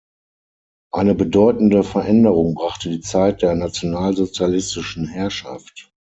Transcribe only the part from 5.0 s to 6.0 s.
Herrschaft.